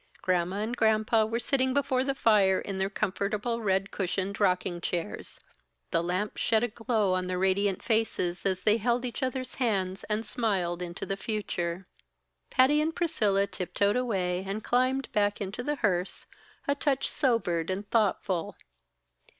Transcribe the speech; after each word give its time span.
Gramma 0.23 0.55
and 0.55 0.75
Granpa 0.75 1.27
were 1.29 1.37
sitting 1.37 1.75
before 1.75 2.03
the 2.03 2.15
fire 2.15 2.59
in 2.59 2.79
their 2.79 2.89
comfortable 2.89 3.61
red 3.61 3.91
cushioned 3.91 4.39
rocking 4.39 4.81
chairs; 4.81 5.39
the 5.91 6.01
lamp 6.01 6.37
shed 6.37 6.63
a 6.63 6.69
glow 6.69 7.13
on 7.13 7.27
their 7.27 7.37
radiant 7.37 7.83
faces, 7.83 8.43
as 8.43 8.63
they 8.63 8.77
held 8.77 9.05
each 9.05 9.21
other's 9.21 9.53
hands 9.61 10.03
and 10.05 10.25
smiled 10.25 10.81
into 10.81 11.05
the 11.05 11.17
future. 11.17 11.85
Patty 12.49 12.81
and 12.81 12.95
Priscilla 12.95 13.45
tiptoed 13.45 13.95
away 13.95 14.43
and 14.43 14.63
climbed 14.63 15.11
back 15.11 15.39
into 15.39 15.61
the 15.61 15.75
hearse, 15.75 16.25
a 16.67 16.73
touch 16.73 17.07
sobered 17.07 17.69
and 17.69 17.87
thoughtful. 17.91 18.55